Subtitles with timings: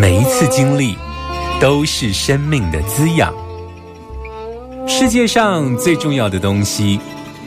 [0.00, 0.96] 每一次经历
[1.60, 3.34] 都是生命的滋养。
[4.86, 7.00] 世界上最重要的东西，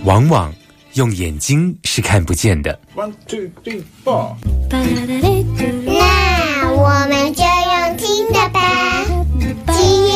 [0.04, 0.54] 往往
[0.95, 2.78] 用眼睛是看不见的。
[2.94, 4.36] One two three four。
[4.70, 4.80] 那
[6.73, 8.59] 我们就用听的吧。
[9.72, 10.14] 今夜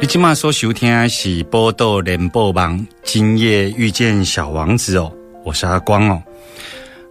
[0.00, 5.12] 你今晚所收听的是《波豆联播网》，今夜遇见小王子哦，
[5.50, 6.22] 我是阿光哦。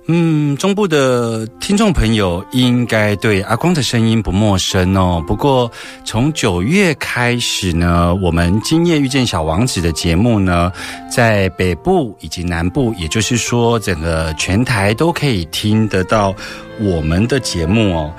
[0.07, 5.21] 嗯，中部的听众朋友应该对阿光的声音不陌生哦。
[5.27, 5.69] 不过
[6.05, 10.71] 从九月开始呢，我们《今夜遇见小王子》的节目呢，
[11.11, 16.33] 在北部以及南部，也就是说整个全台都可以听得到
[16.79, 18.13] 我们的节目哦。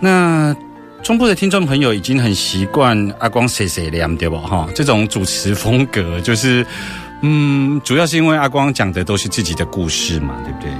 [0.00, 0.56] 那
[1.02, 4.38] 中部的听众朋友已经很习惯阿光谁谁亮对吧？
[4.38, 6.66] 哈，这种主持风格就是，
[7.22, 10.70] 嗯，主要是因为阿光讲的都是自己的故事嘛，对不对？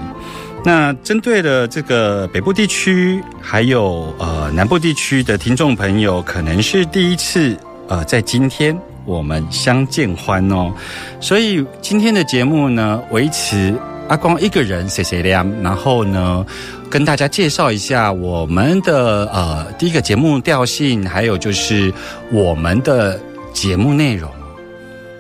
[0.65, 7.57] 那针对了这个北部地区，还有呃南部地区的听众朋友，可能是第一次
[7.89, 10.73] 呃在今天我们相见欢哦，
[11.21, 13.75] 所以今天的节目呢，维持
[14.09, 16.45] 阿光一个人谁谁亮，然后呢。
[16.91, 21.93] 跟大家介绍一下我们的呃第一个节目调性，还有就是
[22.33, 23.21] 我们的
[23.53, 24.38] 节目内容。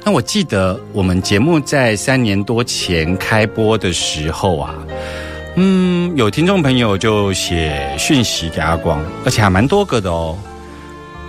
[0.05, 4.75] 那我记得我们节目在三年多前开播的时候啊，
[5.57, 10.39] 嗯，有听众朋友就写讯息给阿光，而且还蛮多个的哦。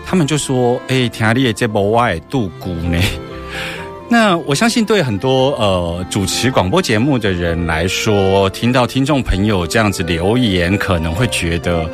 [0.06, 2.98] 他们就说：“哎，听你的这部我也度孤呢。
[4.10, 11.88] ”那我相信，对很多呃主持广播节目的人来说，听到听众朋友这样子留言，可能会觉得，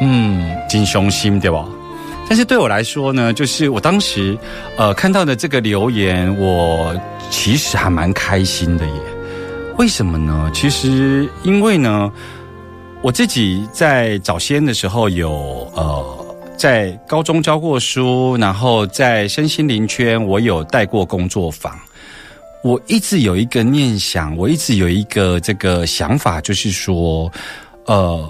[0.00, 1.66] 嗯，金凶心对吧？
[2.28, 4.36] 但是对我来说呢，就是我当时
[4.76, 6.94] 呃看到的这个留言，我
[7.30, 8.92] 其实还蛮开心的耶。
[9.78, 10.50] 为什么呢？
[10.52, 12.12] 其实因为呢，
[13.00, 16.24] 我自己在早先的时候有呃。
[16.58, 21.72] 在高中教过书，然后在身心灵圈，我有带过工作坊。
[22.64, 27.30] 我一直有一个念想，我一直有一个这个想法，就是说，
[27.84, 28.28] 呃，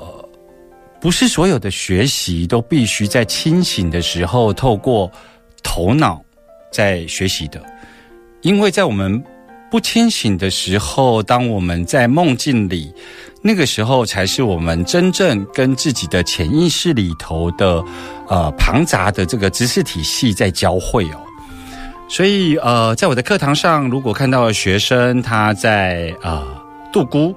[1.01, 5.11] 不是所有的学习都必须在清醒的时候透过
[5.63, 6.23] 头脑
[6.71, 7.63] 在学习的，
[8.43, 9.23] 因为在我们
[9.71, 12.93] 不清醒的时候，当我们在梦境里。
[13.41, 17.83] 那个时候才是我们真正跟自己的潜意识里头的，
[18.27, 21.21] 呃，庞杂的这个知识体系在交汇哦。
[22.09, 26.45] 所以，呃，在我的课堂上，如果看到学生他在呃
[26.93, 27.33] 度孤，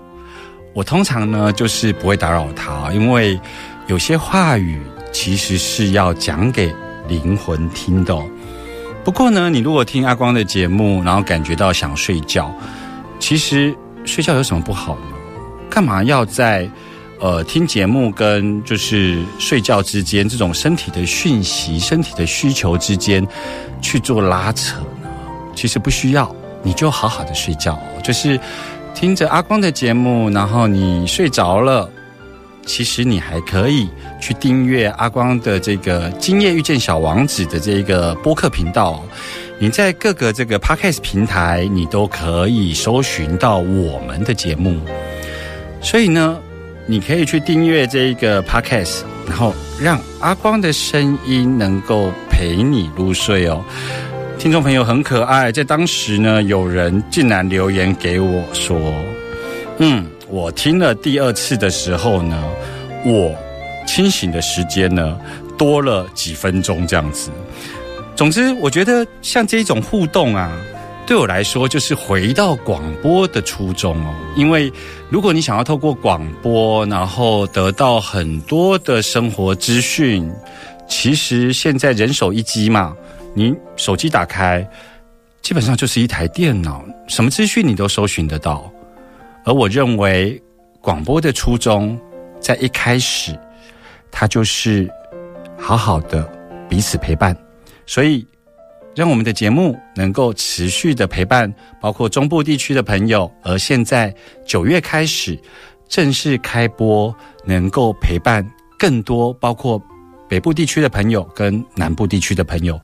[0.74, 3.40] 我通常呢就是不会打扰他，因为
[3.88, 4.80] 有些话语
[5.12, 6.74] 其实是要讲给
[7.08, 8.18] 灵魂听的。
[9.04, 12.54] 不过呢，你如果听阿光的节目，然后感觉到想睡觉，
[13.20, 13.76] 其实
[14.06, 15.02] 睡觉有什么不好呢？
[15.70, 16.70] 干嘛要在，
[17.20, 23.28] 呃，听节目跟就是睡觉之间这种身体的讯息、身体的需求之间
[23.82, 25.10] 去做拉扯呢？
[25.56, 28.40] 其实不需要，你就好好的睡觉，就是
[28.94, 31.90] 听着阿光的节目，然后你睡着了，
[32.66, 33.90] 其实你还可以
[34.20, 39.04] 去订阅阿光的这个《今夜遇见小王子》的这个播客频道，
[39.58, 44.80] 你在各个这个 Podcast 平台，你都可以搜寻到我们的节目。
[45.82, 46.38] 所以呢，
[46.86, 53.64] 你可以去订阅这一个 podcast，然后让阿光的声音能够陪你入睡哦。
[54.42, 58.76] 听众朋友很可爱，在当时呢，有人竟然留言给我说
[59.78, 62.44] ：“嗯，我听了第二次的时候呢，
[63.06, 63.36] 我
[63.86, 65.16] 清醒的时间呢
[65.60, 67.30] 多了几分钟这样子。”
[68.18, 70.52] 总之，我觉得像这种互动啊。
[71.06, 74.12] 对我来说，就是回到广播的初衷哦。
[74.36, 74.74] 因为
[75.12, 80.28] 如果你想要透过广播，然后得到很多的生活资讯，
[80.90, 82.96] 其实现在人手一机嘛，
[83.34, 84.68] 你手机打开，
[85.42, 88.72] 基本上就是一台电脑，什么资讯你都搜寻得到。
[89.46, 90.42] 而我认为，
[90.82, 92.00] 广播的初衷
[92.40, 93.38] 在一开始，
[94.12, 94.90] 它就是
[95.58, 96.30] 好好的
[96.70, 97.36] 彼此陪伴，
[97.86, 98.26] 所以。
[98.94, 101.50] 让我们的节目能够持续的陪伴，
[101.80, 103.32] 包括中部地区的朋友。
[103.42, 104.14] 而现在
[104.46, 105.40] 九月开始
[105.88, 108.46] 正式开播，能够陪伴
[108.78, 109.82] 更多，包括
[110.28, 112.78] 北部地区的朋友跟南部地区的朋友。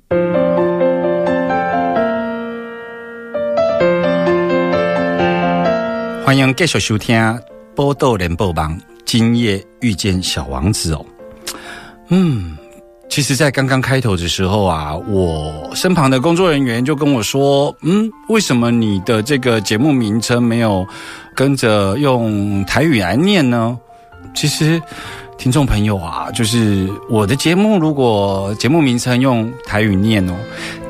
[6.27, 7.15] 欢迎继续收听
[7.73, 11.05] 《波豆联播网》，今夜遇见小王子哦。
[12.09, 12.57] 嗯。
[13.09, 20.85] 其实，在刚刚开头的时候啊，我身旁的工作人员就跟我说：“嗯，为什么你的这个节目名称没有
[21.33, 23.79] 跟着用台语来念呢？”
[24.35, 24.81] 其实，
[25.37, 30.33] 听众朋友啊，就是我的节目，如果节目名称用台语念哦，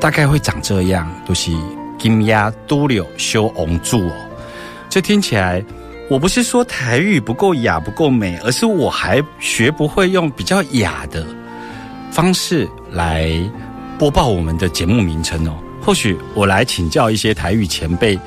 [0.00, 1.52] 大概会长这样，都是
[1.96, 4.12] 金鸭都柳修红柱哦。
[4.88, 5.62] 这听起来，
[6.08, 11.26] 我不是说台语不够雅不够美，而是我还学不会用比较雅的。
[12.10, 13.30] 方式来
[13.98, 15.52] 播报我们的节目名称哦。
[15.82, 18.18] 或许我来请教一些台语前辈，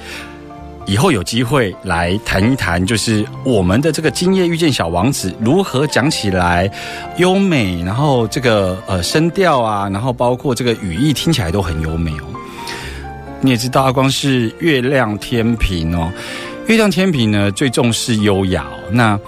[0.86, 6.72] 以后有机会来谈一谈，就是我们的这个《今夜遇见小王子》如何讲起来
[7.18, 12.26] 优美，然后这个呃声调啊，然后包括这个语义听起来都很优美哦。
[13.42, 16.12] 你也知道阿光是月亮天平哦，
[16.72, 18.66] 月亮天平呢最重视优雅。
[18.92, 19.20] 那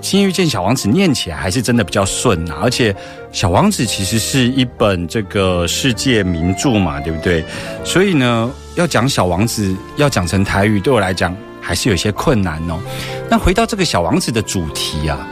[0.00, 2.94] 今夜遇见小王子念起来还是真的比较顺啊，而且。
[3.30, 7.44] 小王子其实是一本这个世界名著嘛，对不对？
[7.84, 12.80] 所以呢，要讲小王子，要讲成台语，对我来讲还是有些困难哦。
[13.28, 15.28] 那回到这个小王子的主题啊，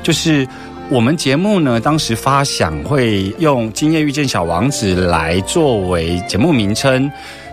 [0.00, 0.46] 就是
[0.88, 7.10] 我们节目呢，当时发想会用《今夜遇见小王子》来作为节目名称，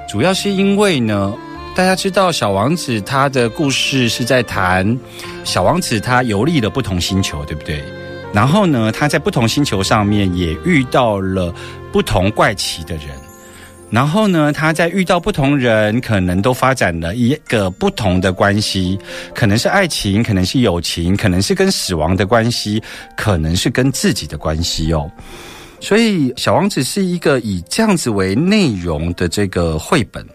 [0.07, 1.33] 主要是因为呢，
[1.78, 4.98] 大家知道小王子他的故事是在谈
[5.44, 7.84] 小王子他游历了不同星球，对不对？
[8.34, 11.54] 然后呢，他在不同星球上面也遇到了
[11.92, 13.10] 不同怪奇的人。
[13.92, 18.98] 然后呢，他在遇到不同人，可能都发展了一个不同的关系，
[19.36, 22.82] 可能是爱情，可能是友情，可能是跟死亡的关系，
[23.16, 25.08] 可能是跟自己的关系哦。
[25.80, 30.26] 所以，《小王子》是一个以这样子为内容的这个绘本。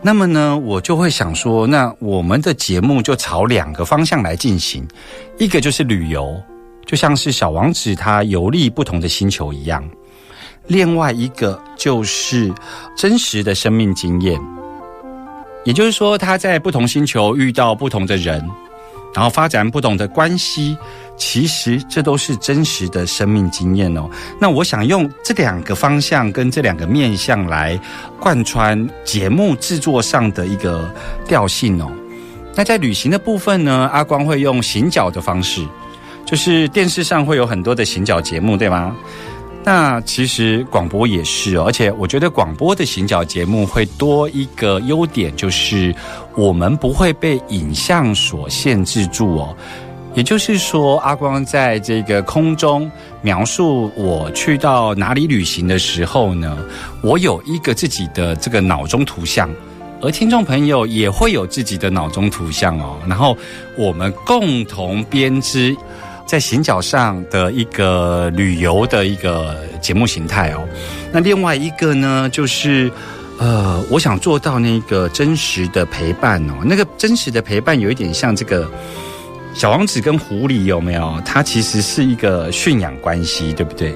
[0.00, 4.86] 那么呢，我就会想说，那我们的节目就朝两个方向来进行，
[5.38, 6.40] 一个就是旅游。
[6.86, 9.86] 就像是小王子他游历不同的星球一样，
[10.68, 12.50] 另外一个就是
[12.96, 14.40] 真实的生命经验，
[15.64, 18.42] 也就是说他在不同星球遇到不同的人，
[19.14, 20.78] 然后发展不同的关系，
[21.18, 24.08] 其实这都是真实的生命经验哦。
[24.40, 27.78] 那我想用这两个方向跟这两个面向来
[28.18, 30.90] 贯穿节目制作上的一个
[31.26, 31.90] 调性哦。
[32.54, 35.66] 那在旅行的部分呢，阿光会用行脚的方式。
[36.24, 38.94] 就是电视上会有很多的行脚节目，对吗？
[39.64, 45.94] 那其实广播也是哦，而且我觉得广播的行脚节目会多一个优点，就是
[46.36, 49.56] 我们不会被影像所限制住哦。
[50.18, 52.90] 也就是说，阿光在这个空中
[53.22, 56.58] 描述我去到哪里旅行的时候呢，
[57.02, 59.48] 我有一个自己的这个脑中图像，
[60.02, 63.38] 而听众朋友也会有自己的脑中图像哦，然后
[63.76, 65.76] 我们共同编织。
[66.26, 70.62] 在行脚上的一个旅游的一个节目形态哦，
[71.10, 72.90] 那另外一个呢，就是
[73.38, 78.70] 呃，我想做到那个真实的陪伴哦，那个真实的陪伴有一点像这个
[79.58, 81.20] 小王子跟狐狸有没有？
[81.24, 83.92] 它其实是一个驯养关系，对不对？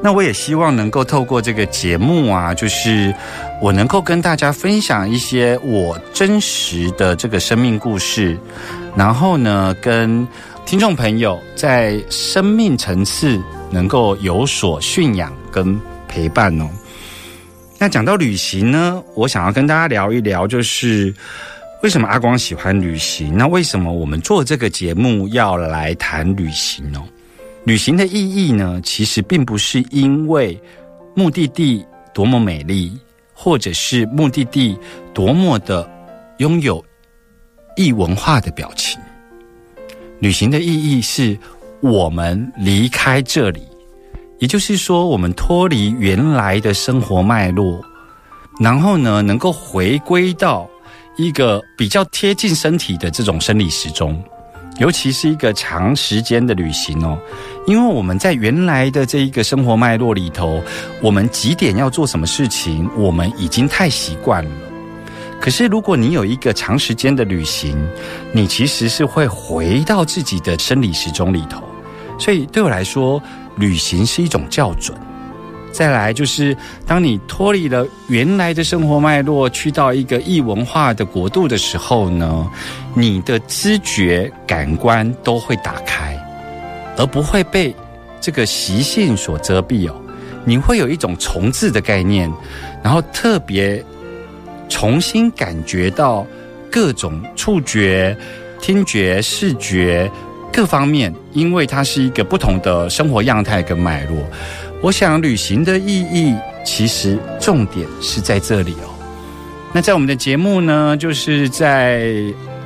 [0.00, 3.12] 那我也希望能够透过这个节目啊，就是
[3.60, 8.38] 我能够跟大家分享一些我真实的这个生命故事，
[8.96, 10.26] 然后呢，跟。
[10.64, 16.68] 听众朋友，在生命层次能够有所驯养跟陪伴哦。
[17.78, 21.14] 那讲到旅行呢，我想要跟大家聊一聊，就是
[21.80, 23.36] 为什么阿光喜欢旅行？
[23.36, 27.00] 那为什么我们做这个节目要来谈旅行呢？
[27.62, 30.60] 旅行的意义呢，其实并不是因为
[31.14, 32.98] 目的地多么美丽，
[33.32, 34.76] 或者是目的地
[35.14, 35.88] 多么的
[36.38, 36.84] 拥有
[37.76, 39.00] 异文化的表情。
[40.18, 41.38] 旅行的意义是
[41.80, 43.62] 我们离开这里，
[44.40, 47.80] 也就是说，我们脱离原来的生活脉络，
[48.58, 50.68] 然后呢，能够回归到。
[51.18, 54.22] 一个比较贴近身体的这种生理时钟，
[54.78, 57.18] 尤其是一个长时间的旅行哦，
[57.66, 60.62] 因为我们在原来的这一个生活脉络里头，
[61.02, 64.50] 我们几点要做什么事情，我们已经太习惯了。
[65.40, 67.76] 可是如果你有一个长时间的旅行，
[68.30, 71.64] 你其实是会回到自己的生理时钟里头，
[72.16, 73.20] 所以对我来说，
[73.56, 74.96] 旅行是一种校准。
[75.78, 76.56] 再来就是，
[76.88, 82.50] 当你脱离了原来的生活脉络，去到一个异文化的国度的时候呢，
[82.96, 86.18] 你的知觉感官都会打开，
[86.96, 87.72] 而不会被
[88.20, 89.94] 这个习性所遮蔽哦。
[90.44, 92.28] 你会有一种重置的概念，
[92.82, 93.80] 然后特别
[94.68, 96.26] 重新感觉到
[96.72, 98.18] 各种触觉、
[98.60, 100.10] 听觉、视觉
[100.52, 104.16] 各方面，因为它是一个不同的生活样态跟脉络。
[104.80, 106.32] 我想旅行的意义，
[106.64, 108.94] 其实重点是在这里哦。
[109.72, 112.12] 那在我们的节目呢，就是在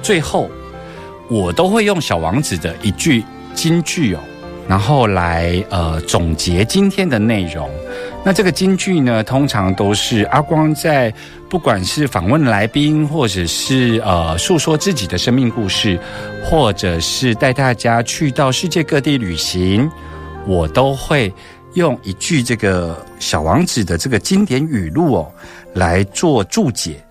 [0.03, 0.51] 最后，
[1.29, 4.21] 我都会用《小王子》的一句金句哦，
[4.69, 7.71] 然后来呃总结今天的内容。
[8.23, 11.13] 那这个金句呢，通常都是阿光在
[11.49, 15.99] 不管是访问来宾，或者是呃诉说自己的生命故事，
[16.45, 19.91] 或者是带大家去到世界各地旅行，
[20.47, 21.33] 我都会。
[21.75, 25.33] 用一句这个小王子的这个经典语录哦，
[25.75, 27.03] 来做注解，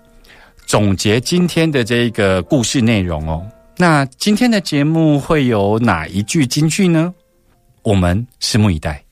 [0.66, 3.46] 总结今天的这个故事内容哦。
[3.78, 7.14] 那今天的节目会有哪一句金句呢？
[7.84, 9.04] 我们拭目以待。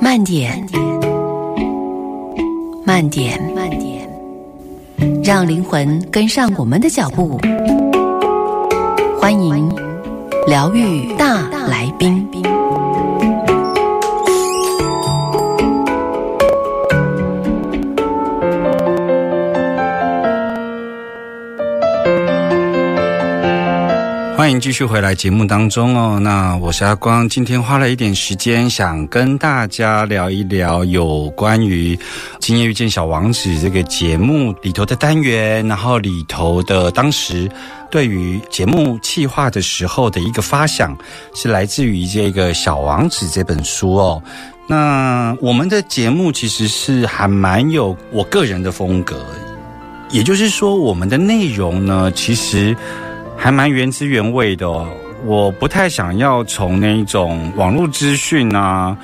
[0.00, 0.64] 慢点，
[2.84, 4.08] 慢点，慢点，
[5.24, 7.40] 让灵魂跟上我们的脚步。
[9.18, 9.68] 欢迎
[10.46, 12.28] 疗愈大来宾。
[24.60, 26.18] 继续回来节目当中哦。
[26.18, 31.94] 那我是阿光，今天花了一点时间，想跟大家聊一聊有关于
[32.40, 37.50] 《今夜遇见小王子》这个节目里头的单元，然后里头的当时
[37.90, 40.96] 对于节目企划的时候的一个发想，
[41.34, 44.22] 是来自于这个《小王子》这本书哦。
[44.66, 49.24] 那我们的节目其实是还蛮有我个人的风格，
[50.10, 52.76] 也就是说，我们的内容呢，其实。
[53.42, 54.70] 还蛮原汁原味的，
[55.24, 58.96] 我不太想要从那种网络资讯啊，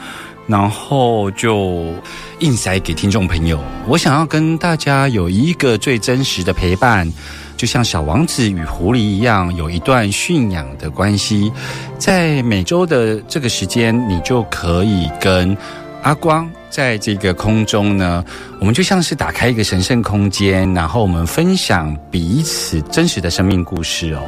[0.47, 1.93] 然后就
[2.39, 3.61] 硬塞给听众朋友。
[3.89, 7.13] 我想要跟大家有一个最真实的陪伴，
[7.57, 11.53] 就像小王子与狐狸一样，有一段驯养的关系。
[11.99, 15.57] 在每周的这个时间，你就可以跟
[16.03, 16.51] 阿光。
[16.71, 18.23] 在这个空中呢，
[18.61, 24.21] 我们就像是打开一个神圣空间，然后我们分享彼此真实的生命故事哦。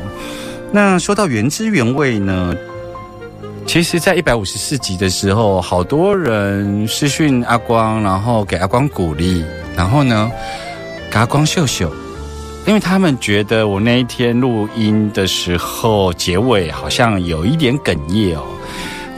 [0.73, 2.57] 那说到原汁原味呢，
[3.67, 9.45] 其实，在一百五十四集的时候，好多人私讯阿光，然后给阿光鼓励，
[9.77, 10.33] 然后呢，
[11.11, 11.93] 给阿光秀秀，
[12.67, 18.43] 因为他们觉得我那一天录音的时候结尾好像有一点哽咽哦。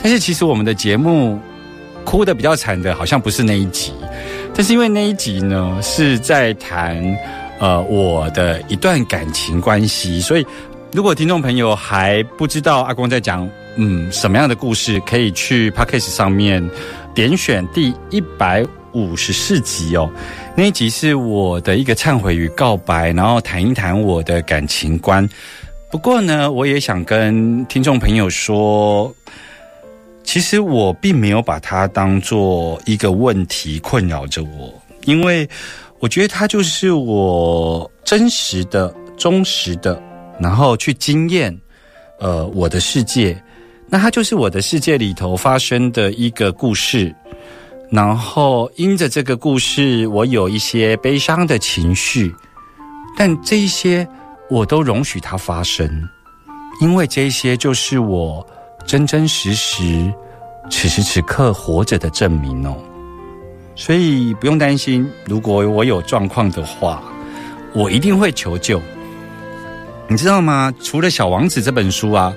[0.02, 1.40] 但是其实我们的节目。
[2.04, 3.92] 哭的比较惨的，好像不是那一集，
[4.54, 7.02] 但是因为那一集呢是在谈
[7.58, 10.46] 呃我的一段感情关系，所以
[10.92, 16.62] 如果听众朋友还不知道阿公在讲嗯什么样的故事，可以去 p a c k a g e 上面
[17.14, 20.10] 点选第一百五十四集哦，
[20.56, 25.26] 那一集是我的一个忏悔与告白，然后谈一谈我的感情观。
[25.90, 29.14] 不过呢，我也想跟听众朋友说。
[30.24, 34.72] 其实我并没有把它当做一个问题困扰着我，
[35.04, 35.46] 因为
[35.98, 40.00] 我觉得它就是我真实的、忠实的，
[40.40, 41.54] 然后去经验，
[42.18, 43.36] 呃，我的世界。
[43.88, 47.14] 那它就是我的世界里头发生的一个故事，
[47.90, 52.34] 然后因着这个故事，我有一些悲伤的情绪，
[53.18, 54.08] 但这一些
[54.48, 56.08] 我都容许它发生，
[56.80, 58.46] 因为这些就是我。
[58.86, 60.12] 真真实实，
[60.70, 62.76] 此时此刻活着的证明哦，
[63.74, 65.08] 所以不用担心。
[65.26, 67.02] 如果我有状况的话，
[67.72, 68.80] 我一定会求救。
[70.08, 70.72] 你知道吗？
[70.82, 72.34] 除了《小王子》这本书啊，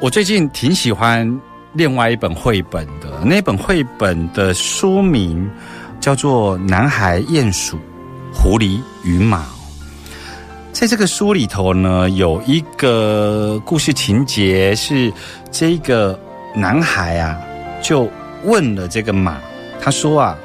[0.00, 1.40] 我最近挺喜欢
[1.72, 3.22] 另外一本绘本的。
[3.24, 5.48] 那本绘本的书名
[6.00, 7.78] 叫做《男孩、鼹鼠、
[8.34, 9.44] 狐狸与马》。
[10.80, 15.12] 在这个书里头呢，有一个故事情节是
[15.50, 16.18] 这个
[16.54, 17.38] 男孩啊，
[17.82, 18.08] 就
[18.44, 19.36] 问了这个马，
[19.78, 20.38] 他说啊。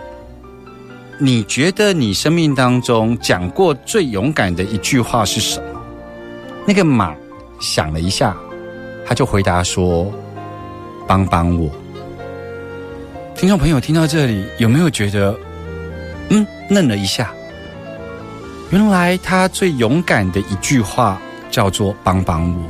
[1.22, 5.82] 你觉得你生命当中讲过最勇敢的一句话是什么？
[6.68, 7.15] 那个马
[7.62, 8.36] 想了一下，
[9.06, 10.12] 他就回答说
[11.08, 11.72] ：“帮帮我。”
[13.38, 15.34] 听众朋友听到这里，有没有觉得
[16.27, 17.32] 嗯愣了一下？
[18.75, 21.17] 原来他最勇敢的一句话
[21.50, 22.70] 叫做“帮帮我”。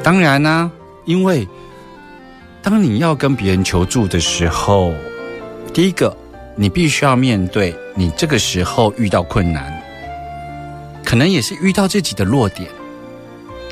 [0.00, 0.70] 当然呢，
[1.06, 1.48] 因为
[2.62, 4.94] 当你要跟别人求助的时候，
[5.72, 6.16] 第一个。
[6.56, 9.76] 你必须要面对你这个时候遇到困难，
[11.04, 12.70] 可能也是遇到自己的弱点，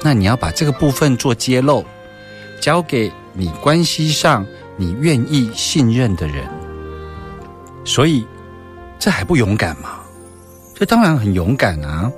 [0.02, 1.84] 那你要把这个部分做揭露，
[2.60, 4.44] 交给你关系上
[4.76, 6.44] 你愿意信任的人。
[7.84, 8.26] 所以，
[8.98, 10.00] 这还不勇敢吗？
[10.82, 12.10] 这当然很勇敢啊！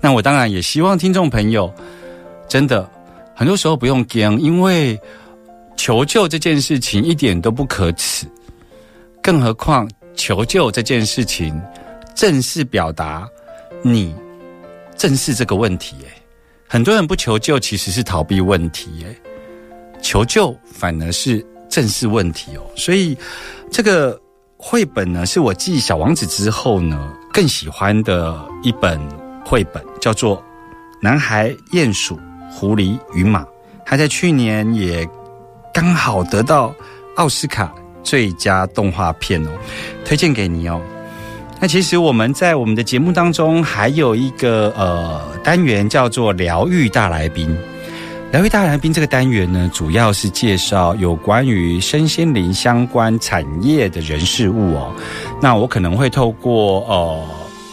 [0.00, 1.72] 那我当然也希望听众朋友，
[2.48, 2.90] 真的
[3.32, 5.00] 很多时候不用惊，因为
[5.76, 8.26] 求救这件事情一点都不可耻。
[9.22, 11.56] 更何况求救这件事情，
[12.12, 13.24] 正式表达
[13.82, 14.12] 你
[14.96, 15.94] 正视这个问题。
[16.08, 16.20] 哎，
[16.66, 19.06] 很多人不求救其实是逃避问题。
[19.06, 19.14] 哎，
[20.02, 22.62] 求救反而是正视问题哦。
[22.74, 23.16] 所以
[23.70, 24.20] 这个
[24.56, 29.00] 绘本呢，是我继《小王子》之后呢更喜欢的一本
[29.44, 30.36] 绘本，叫做
[31.00, 32.18] 《男孩、鼹鼠、
[32.50, 33.42] 狐狸与马》。
[33.86, 35.08] 它在去年也
[35.72, 36.74] 刚好得到
[37.14, 37.72] 奥斯卡。
[38.02, 39.50] 最佳动画片哦，
[40.04, 40.80] 推荐给你哦。
[41.60, 47.56] 那其实我们在我们的节目当中还有一个呃单元叫做疗愈大来宾。
[48.30, 54.94] 疗愈大来宾这个单元呢，主要是介绍有关于身心灵相关产业的人事物哦。
[55.40, 57.26] 那我可能会透过呃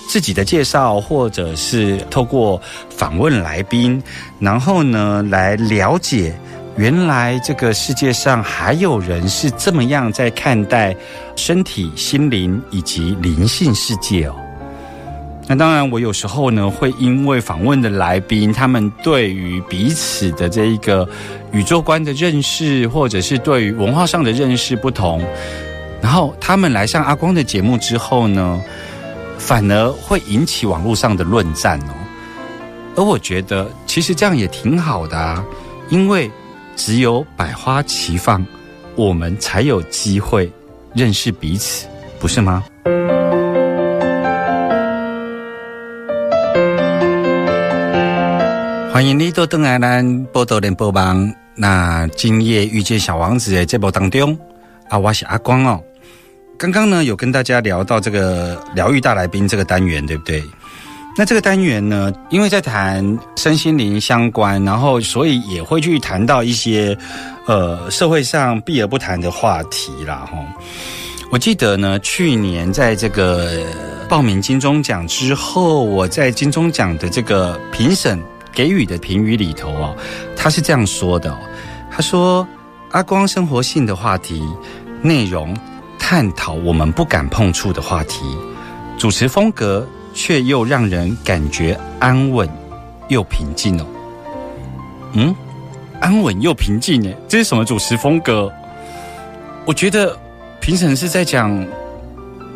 [0.08, 4.02] 自己的介绍，或者是透过访问来宾，
[4.40, 6.34] 然后呢来了解。
[6.78, 10.96] 原来这个世界上还有人是这么样在看待
[11.36, 14.36] 身体、心灵以及灵性世界哦。
[15.48, 21.08] 那当然，我有时候呢会因为访问的来宾，他们对于彼此的这一个
[21.52, 25.24] 宇宙观的认识，或者是对于文化上的认识不同，
[26.02, 28.62] 然后他们来上阿光的节目之后呢，
[29.38, 31.94] 反而会引起网络上的论战哦。
[32.96, 35.46] 而我觉得，其实这样也挺好的啊，
[35.90, 36.30] 因为。
[36.78, 38.46] 只有百花齐放，
[38.98, 40.52] 我们才有机会
[40.94, 41.88] 认识彼此，
[42.20, 42.66] 不是吗？
[48.96, 51.30] 欢迎你到邓爱兰波多连播帮。
[51.54, 54.40] 那今夜遇见小王子的这部当中，
[54.88, 55.84] 啊，我是阿光哦。
[56.58, 60.42] 刚刚呢，有跟大家聊到这个疗愈大来宾这个单元，对不对？
[61.18, 66.98] 那这个单元呢，因为在谈身心灵相关，然后所以也会去谈到一些
[67.48, 70.26] 呃社会上避而不谈的话题啦。
[70.32, 70.38] 哈，
[71.32, 73.62] 我记得呢，去年在这个
[74.08, 78.18] 报名金钟奖之后，我在金钟奖的这个评审
[78.56, 79.96] 给予的评语里头哦，
[80.36, 81.38] 他是这样说的：
[81.92, 82.48] 他说，
[82.92, 84.42] 阿光生活性的话题
[85.02, 85.56] 内容，
[86.00, 88.24] 探讨我们不敢碰触的话题，
[88.98, 89.88] 主持风格。
[90.18, 92.50] 却又让人感觉安稳
[93.10, 93.86] 又平静哦。
[95.12, 95.36] 嗯，
[96.00, 98.50] 安稳又平静诶，这是什么主持风格？
[99.66, 100.18] 我觉得
[100.62, 101.68] 评审是在讲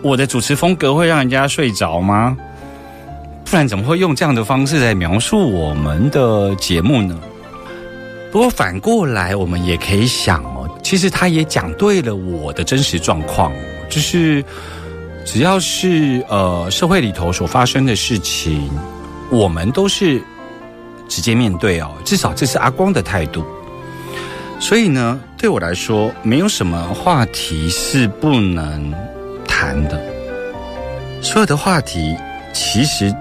[0.01, 2.37] 我的主持风格会让人家睡着吗？
[3.49, 7.19] 不然怎么会用这样的方式来描述我们的节目呢？
[8.31, 13.51] 不过反过来，我们也可以想哦，其实他也讲对了我的真实状况，
[13.89, 14.43] 就是。
[15.25, 18.67] 只要是呃社会里头所发生的事情，
[19.29, 20.19] 我们都是
[21.07, 21.91] 直接面对哦。
[22.03, 23.45] 至少这是阿光的态度。
[24.59, 28.91] 所以呢，对我来说，没有什么话题是不能
[29.47, 30.01] 谈的。
[31.21, 32.17] 所有的话题
[32.51, 33.13] 其实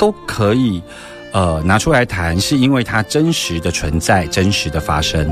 [0.00, 0.82] 都可以
[1.32, 5.30] 呃拿出来谈，是因为它真实的存在，真实的发生。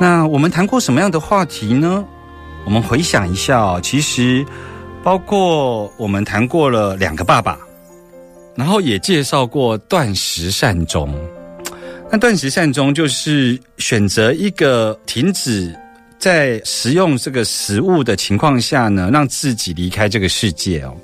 [0.00, 2.02] 那我们谈过什么样的话题呢？
[2.64, 4.42] 我们回想一下哦，其实。
[5.04, 7.58] 包括我们谈过了两个爸爸，
[8.56, 11.14] 然后也介绍过断食善终。
[12.10, 15.78] 那断食善终就是选择一个停止
[16.18, 20.96] 在食用这个食物的情况下呢，让自己离开这个世界哦。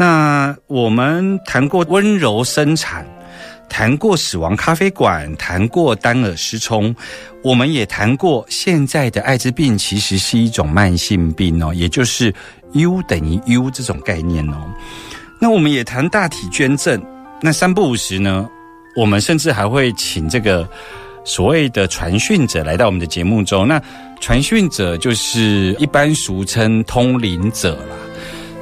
[0.00, 3.06] 那我们谈过温柔生产，
[3.68, 6.96] 谈过死亡咖啡馆，谈过单耳失聪，
[7.44, 12.34] 我们也谈过现在的艾滋病其实是一种慢性病哦，也就是
[12.72, 14.72] U 等于 U 这种概念哦。
[15.38, 16.98] 那我们也谈大体捐赠，
[17.42, 18.48] 那三不五时呢，
[18.96, 20.66] 我们甚至还会请这个
[21.26, 23.68] 所谓的传讯者来到我们的节目中。
[23.68, 23.78] 那
[24.18, 27.96] 传讯者就是一般俗称通灵者啦，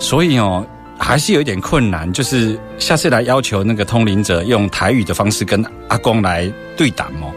[0.00, 0.66] 所以哦。
[0.98, 7.32] 还是有一点困难，就是下次来要求那个通灵者用台语的方式跟阿公来对答哦。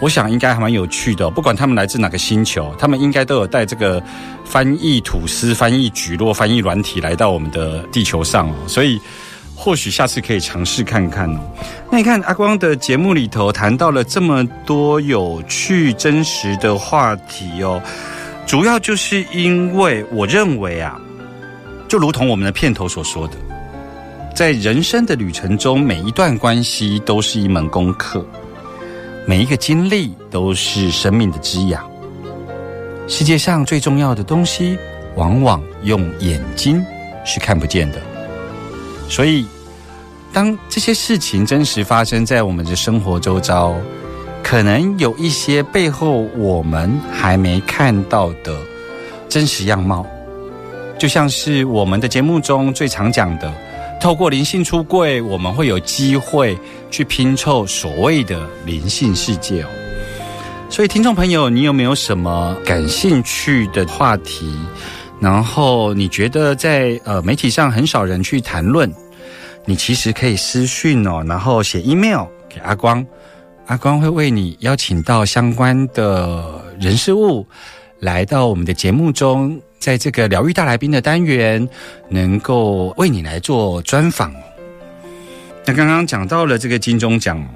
[0.00, 4.02] 我想应该还蛮有趣的，不管他们来自哪个星球，他们应该都有带这个
[4.44, 8.54] 翻译吐司、翻译举落、翻译软体来到我们的地球上哦。
[8.66, 9.00] 所以
[9.54, 11.40] 或许下次可以尝试看看哦。
[11.90, 17.82] 那你看阿光的节目里头谈到了这么多有趣、真实的话题哦，
[18.46, 21.00] 主要就是因为我认为啊。
[21.88, 23.34] 就如同我们的片头所说的，
[24.34, 28.26] 在人生的旅程中，每一段关系都是一门功课，
[29.24, 31.88] 每一个经历都是生命的滋养。
[33.06, 34.76] 世界上最重要的东西，
[35.14, 36.84] 往往用眼睛
[37.24, 38.00] 是看不见的。
[39.08, 39.46] 所以，
[40.32, 43.74] 当这些事情真实发生在我们的生活周遭，
[44.42, 48.58] 可能有一些背后我们还没看到的
[49.28, 50.04] 真实样貌。
[50.98, 53.52] 就像是我们的节目中最常讲的，
[54.00, 56.58] 透过灵性出柜，我们会有机会
[56.90, 59.68] 去拼凑所谓的灵性世界哦。
[60.68, 64.52] 所以，听众朋友，你有没有什么感兴趣的话题？
[65.20, 68.92] 然后你觉得在呃媒体上很少人去谈论，
[69.64, 73.04] 你其实可以私讯哦，然后写 email 给阿光，
[73.66, 77.46] 阿光会为你邀请到相关的人事物
[78.00, 79.60] 来到我们的节目中。
[79.78, 81.68] 在这个疗愈大来宾的单元，
[82.08, 84.34] 能够为你来做专访。
[85.64, 87.46] 那刚刚讲到了这个金钟奖，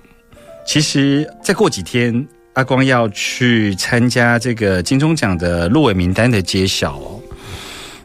[0.64, 7.20] 其实再过几天，阿光要去参加这个金钟奖的入围名单的揭晓哦。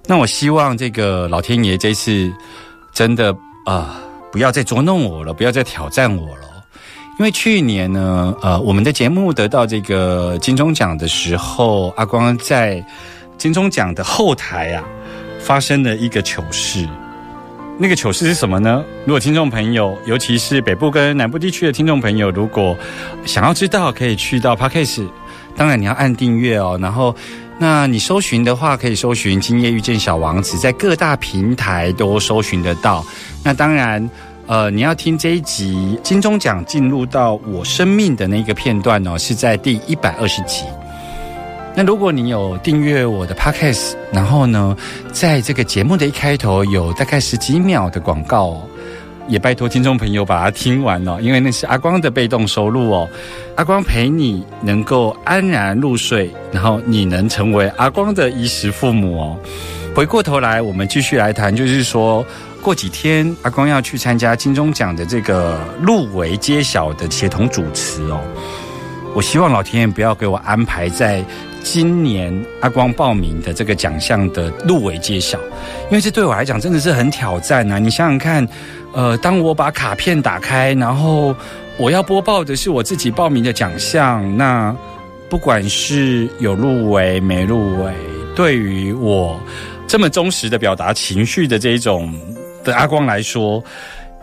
[0.08, 2.34] 那我希望这个老天爷这次
[2.94, 3.36] 真的
[3.68, 6.55] 啊，不要再捉弄我了，不要再挑战我了。
[7.18, 12.84] 因为去年呢，呃，我们的节目得到这个金钟奖的时候，阿光在。
[13.38, 14.84] 金钟奖的后台啊，
[15.42, 16.88] 发生了一个糗事。
[17.78, 18.82] 那个糗事是什么呢？
[19.04, 22.76] 如果听众朋友，尤其是北部跟南部地区的听众朋友，如果
[23.26, 25.06] 想要知道，可以去到 Podcast。
[25.54, 26.80] 当然你要按订阅哦。
[26.82, 27.14] 然后，
[27.60, 33.06] 那你搜寻的话，可以搜寻《今夜遇见小王子》，在各大平台都搜寻得到。
[33.44, 34.10] 那当然，
[34.48, 40.66] 呃，你要听这一集金钟奖进入到我生命的那个片段哦，是在第一百二十集。
[41.76, 44.78] 那如果你有订阅我的 podcast，然后呢，
[45.12, 48.62] 在这个节目的一开头有大概十几秒的广告，
[49.28, 53.10] 也拜托听众朋友把它听完哦，因为那是阿光的被动收入哦。
[53.56, 59.38] 阿光陪你能够安然入睡，然后你能成为阿光的衣食父母哦。
[59.96, 62.24] 回过头来，我们继续来谈，就是说
[62.66, 68.20] 过几天阿光要去参加金钟奖的这个入围揭晓的协同主持哦。
[69.14, 71.24] 我希望老天爷不要给我安排在。
[71.62, 75.36] 今年阿光报名的这个奖项的入围揭晓，
[75.90, 77.80] 因为这对我来讲真的是很挑战啊！
[77.80, 78.48] 你想想看，
[78.94, 81.36] 呃，当我把卡片打开，然后
[81.78, 84.76] 我要播报的是我自己报名的奖项，那
[85.28, 87.92] 不管是有入围没入围，
[88.36, 89.40] 对于我
[89.88, 92.14] 这么忠实的表达情绪的这一种
[92.66, 93.64] 的阿光来说，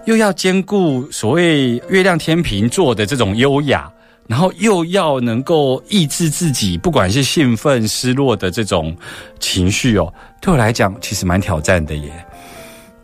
[0.05, 3.91] 又要兼顾所谓月亮天平座的这种优雅。
[4.29, 8.97] 然后又要能够抑制自己，不管是兴奋、失落的这种
[9.41, 12.11] 情绪哦，对我来讲其实蛮挑战的耶。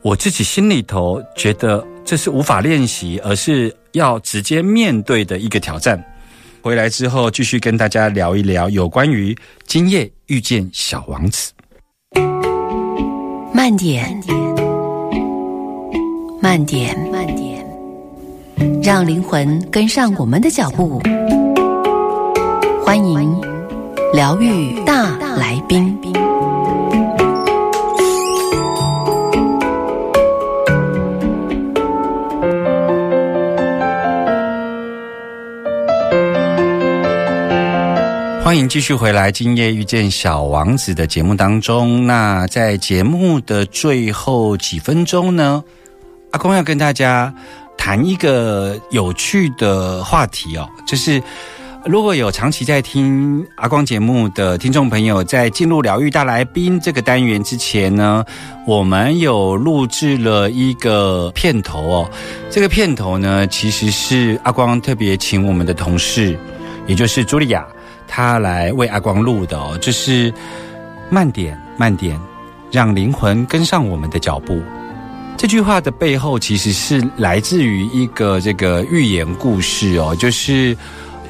[0.00, 6.02] 我自己心里头觉得这是无法练习，而是要直接面对的一个挑战。
[6.62, 11.52] 回来之后，继续跟大家聊一聊有关于今夜遇见小王子。
[13.52, 14.67] 慢点，慢点，
[16.40, 16.96] 慢点。
[17.10, 17.66] 慢点
[18.82, 21.00] 让灵魂跟上我们的脚步，
[22.84, 23.40] 欢迎
[24.12, 25.96] 疗愈大来宾。
[38.42, 42.06] 欢迎继续回来，今夜遇见小王子的节目当中。
[42.06, 45.62] 那在节目的最后几分钟呢，
[46.30, 47.34] 阿公要跟大家。
[47.80, 51.22] 谈一个有趣的话题哦，就是
[51.86, 58.24] 如果有长期在听阿光节目的听众朋友，在进入疗愈大来宾这个单元之前呢，
[58.66, 62.10] 我们有录制了一个片头哦。
[62.50, 66.36] 这个片头呢，其实是阿光特别请我们的同事，
[66.88, 67.64] 也就是茱莉亚，
[68.08, 69.78] 她来为阿光录的哦。
[69.80, 70.34] 就是
[71.08, 72.20] 慢点，慢点，
[72.72, 74.60] 让灵魂跟上我们的脚步。
[75.38, 80.76] 这句话的背后，其实是来自于一个这个寓言故事哦，就是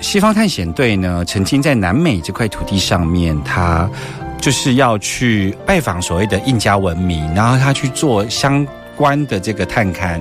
[0.01, 3.89] 西方探险队呢，曾经在南美这块土地上面，他
[4.41, 8.67] 就是要去拜访所谓的印加文明，然后他去做相
[8.97, 10.19] 关的这个探勘。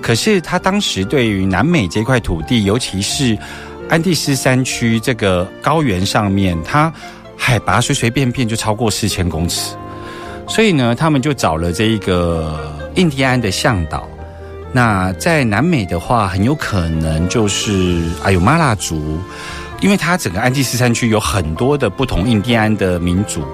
[0.00, 3.36] 可是他当时对于南美这块土地，尤其是
[3.90, 6.90] 安第斯山区这个高原上面，它
[7.36, 9.76] 海拔随随便便就超过四千公尺，
[10.48, 12.77] 所以呢，他们就找了这一个。
[12.98, 14.08] 印第安的向导，
[14.72, 19.20] 那在南美的话，很有可能就是阿尤玛拉族，
[19.80, 23.44] 因为他整个安第斯山区有很多的不同印第安的民族。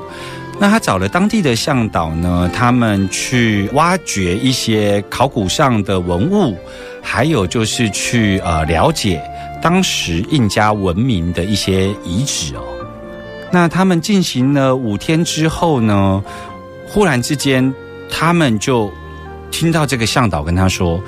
[0.58, 6.56] 那他找了当地的向导呢，他们去挖掘一些考古上的文物，
[7.02, 9.22] 还有就是去呃了解
[9.60, 12.62] 当时印加文明的一些遗址哦。
[13.50, 16.24] 那他们进行了五天之后呢，
[16.88, 17.74] 忽然之间
[18.10, 18.90] 他们就。
[19.54, 21.00] 听到这个向导跟他说：“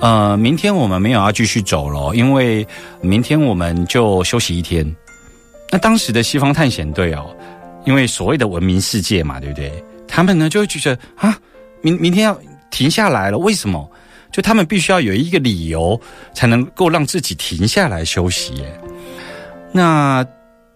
[0.00, 2.64] 呃，明天我们没有要继续走了，因为
[3.00, 4.86] 明天我们就休息一天。”
[5.68, 7.26] 那当时的西方探险队哦，
[7.84, 9.72] 因为所谓的文明世界嘛，对不对？
[10.06, 11.36] 他们呢就会觉得啊，
[11.80, 13.90] 明明天要停下来了，为什么？
[14.30, 16.00] 就他们必须要有一个理由，
[16.32, 18.62] 才能够让自己停下来休息。
[19.72, 20.24] 那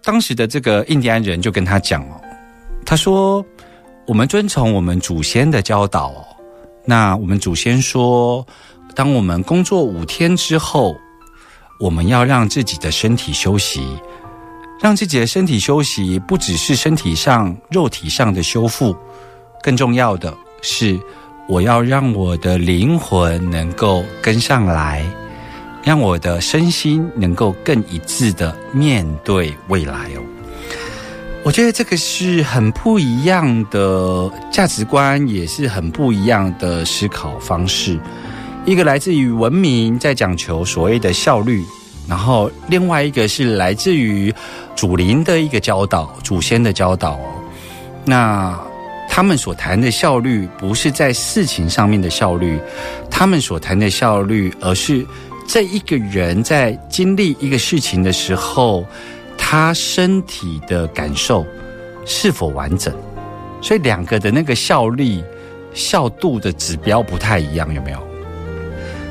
[0.03, 2.19] 当时的这个印第安人就跟他讲哦，
[2.85, 3.43] 他说
[4.05, 6.25] ：“我们遵从我们祖先的教导哦。”
[6.85, 8.45] 那我们祖先说，
[8.93, 10.95] 当我们工作五天之后，
[11.79, 13.81] 我们要让自己的身体休息，
[14.81, 18.95] 让自己的身体休息，不只是身体上、肉体上的修复，
[19.61, 20.99] 更重要的是，
[21.47, 25.05] 我要让我的灵魂能够跟上来，
[25.83, 30.32] 让我的身心能够更一致的面对未来哦。
[31.45, 37.99] 我觉得这个是很不一样的价值观，也是很不一样的思考方式。
[38.65, 41.61] 一个来自于文明，在讲求所谓的效率；
[42.07, 44.33] 然后另外一个是来自于
[44.73, 47.19] 祖灵的一个教导、祖先的教导。
[48.05, 48.57] 那
[49.09, 52.57] 他们所谈的效率，不是在事情上面的效率，
[53.11, 55.05] 他们所谈的效率，而是
[55.45, 58.85] 这一个人在经历一个事情的时候。
[59.53, 61.45] 他身体的感受
[62.07, 62.91] 是否完整？
[63.61, 65.23] 所以两个的那个效力、
[65.75, 67.99] 效度的指标不太一样，有没有？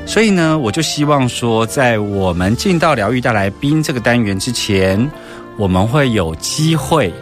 [0.05, 5.09] 所以呢，我就希望说，在我们进到疗愈大来宾这个单元之前，
[5.57, 7.14] 我们会有机会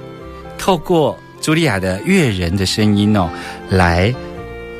[0.57, 3.29] 透过茱莉亚的悦人的声音哦，
[3.69, 4.15] 来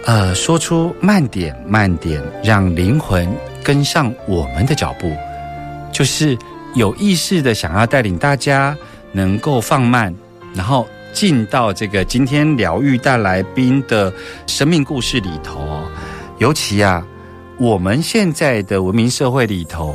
[0.07, 3.31] 呃说出慢点、慢点，让灵魂
[3.63, 5.15] 跟上我们的脚步，
[5.93, 6.39] 就是。
[6.75, 8.77] 有意识的想要带领大家
[9.13, 10.15] 能够放慢，
[10.55, 14.13] 然后进到这个今天疗愈带来宾的
[14.47, 15.83] 生命故事里头。
[16.39, 17.05] 尤其啊，
[17.59, 19.95] 我们现在的文明社会里头，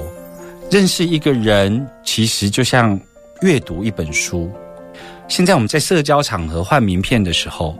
[0.70, 3.00] 认识一个人其实就像
[3.42, 4.52] 阅读一本书。
[5.28, 7.76] 现在我们在社交场合换名片的时候，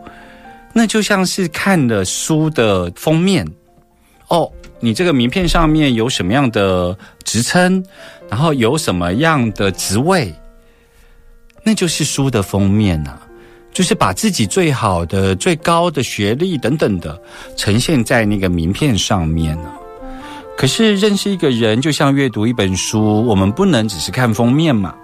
[0.72, 3.46] 那就像是看了书的封面
[4.28, 4.50] 哦。
[4.78, 7.82] 你这个名片上面有什么样的职称？
[8.28, 10.34] 然后有什么样的职位，
[11.62, 13.18] 那就是书的封面呐，
[13.72, 17.20] 就是把自己最好的、最高的学历等等的
[17.56, 19.70] 呈现在那个名片上面呢。
[20.56, 24.94] 可是认识一个人，就像阅读一本书，我们不能只是看封面嘛。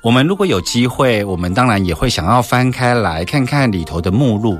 [0.00, 4.58] 我们如果有机会，我们当然也会想要翻开来看看里头的目录，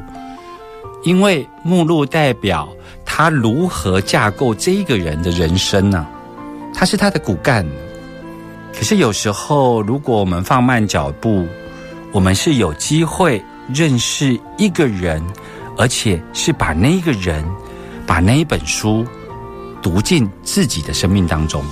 [1.05, 2.69] 因为目录代表
[3.07, 6.07] 他如何架构这一个人的人生呢？
[6.81, 7.63] 他是他的骨干，
[8.73, 11.47] 可是有时候，如果我们放慢脚步，
[12.11, 15.23] 我们是有机会认识一个人，
[15.77, 17.45] 而且是把那一个人、
[18.07, 19.05] 把那一本书
[19.83, 21.63] 读进自己的生命当中。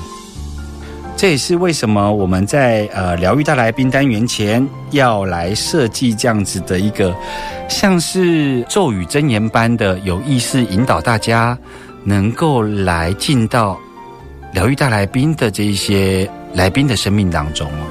[1.16, 7.16] 这也是为什么我们在呃疗愈大来宾单元前要来设计这样子的一个，
[7.66, 11.56] 像是咒语真言般的有意识引导大家
[12.04, 13.80] 能够来进到。
[14.52, 17.84] 疗愈大来宾的这一些来宾的生命当中哦，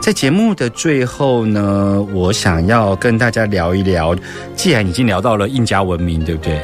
[0.00, 4.14] 在节目的最后呢，我想要跟大家聊一聊。
[4.54, 6.60] 既然已经聊到了印加文明，对不对？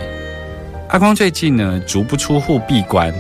[0.89, 3.13] 阿光最近呢，足不出户闭关，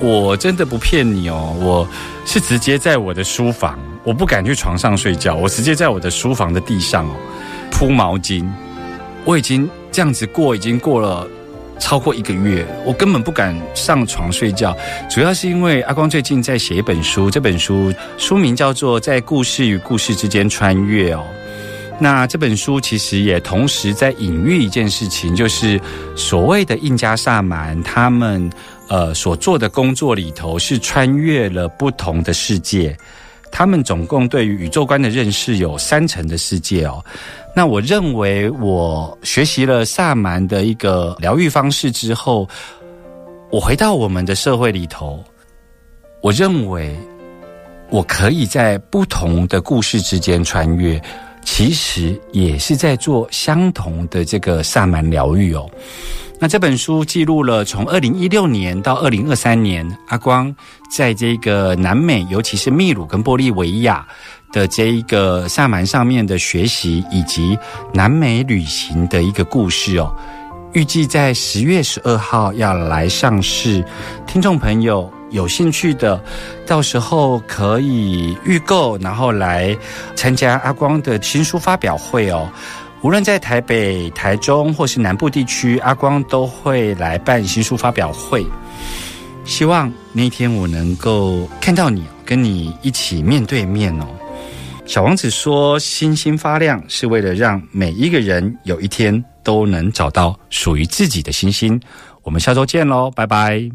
[0.00, 1.88] 我真的不骗你哦，我
[2.24, 7.14] 是直接在我的书房，我不敢去床上睡觉，我直接在我的书房的地上哦
[7.70, 8.48] 铺毛巾。
[9.24, 11.26] 我已经这样子过，已经过了
[11.78, 14.76] 超过一个月，我根本不敢上床睡觉。
[15.08, 21.24] 主要是因为阿光最近在写一本书，这本书书名叫做《在故事与故事之间穿越》哦。
[22.00, 25.80] 那这本书其实也同时在隐喻一件事情，就是
[26.14, 28.48] 所谓的印加萨满他们
[28.88, 32.96] 呃所做的工作里头是穿越了不同的世界。
[33.50, 37.02] 他们总共对于宇宙观的认识有三层的世界哦。
[37.58, 42.48] 那我认为我学习了萨满的一个疗愈方式之后，
[43.50, 45.24] 我回到我们的社会里头，
[46.22, 46.96] 我认为
[47.90, 51.02] 我可以在不同的故事之间穿越。
[51.42, 55.68] 其实也是在做相同的这个萨满疗愈哦。
[56.38, 60.54] 那这本书记录了从二零一六年到二零二三年，阿光
[60.94, 64.06] 在这个南美，尤其是秘鲁跟玻利维亚
[64.52, 67.58] 的这一个萨满上面的学习，以及
[67.92, 70.14] 南美旅行的一个故事哦。
[70.72, 73.84] 预计在十月十二号要来上市，
[74.26, 75.10] 听众朋友。
[75.30, 76.18] 有兴趣的，
[76.66, 79.76] 到时候可以预购，然后来
[80.16, 82.50] 参加阿光的新书发表会哦。
[83.02, 88.42] 无论在台北、台中或是南部地区，阿光都会来办新书发表会。
[89.44, 94.06] 希望那天我能够看到你，跟你一起面对面哦。
[94.88, 101.78] 小王子说：“星星发亮是为了让每一个人有一天都能找到属于自己的星星。”
[102.24, 103.68] 我们下周见喽，拜拜。